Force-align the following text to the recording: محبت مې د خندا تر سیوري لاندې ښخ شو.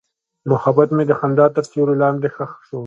محبت 0.51 0.89
مې 0.95 1.03
د 1.07 1.11
خندا 1.19 1.45
تر 1.55 1.63
سیوري 1.69 1.95
لاندې 2.03 2.27
ښخ 2.35 2.51
شو. 2.67 2.79